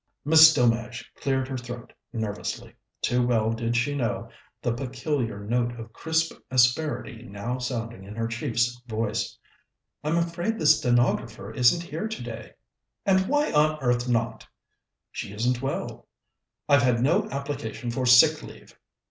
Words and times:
Miss 0.25 0.51
Delmege 0.51 1.13
cleared 1.13 1.47
her 1.47 1.59
throat 1.59 1.93
nervously. 2.11 2.73
Too 3.03 3.21
well 3.23 3.53
did 3.53 3.77
she 3.77 3.93
know 3.93 4.31
the 4.59 4.73
peculiar 4.73 5.39
note 5.45 5.79
of 5.79 5.93
crisp 5.93 6.33
asperity 6.49 7.21
now 7.29 7.59
sounding 7.59 8.03
in 8.03 8.15
her 8.15 8.25
chief's 8.27 8.81
voice. 8.87 9.37
"I'm 10.03 10.17
afraid 10.17 10.57
the 10.57 10.65
stenographer 10.65 11.51
isn't 11.53 11.83
here 11.83 12.07
today." 12.07 12.53
"And 13.05 13.27
why 13.27 13.51
on 13.51 13.77
earth 13.79 14.09
not?" 14.09 14.47
"She 15.11 15.33
isn't 15.33 15.61
well." 15.61 16.07
"I've 16.67 16.81
had 16.81 16.99
no 16.99 17.29
application 17.29 17.91
for 17.91 18.07
sick 18.07 18.41
leave." 18.41 18.75